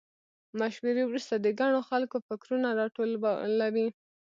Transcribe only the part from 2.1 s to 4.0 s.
فکرونه راټول وي.